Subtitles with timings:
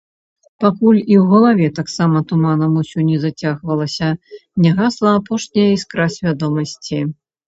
[0.63, 4.09] Пакуль і ў галаве таксама туманам усё не зацягвалася,
[4.65, 6.99] не гасла апошняя іскра свядомасці.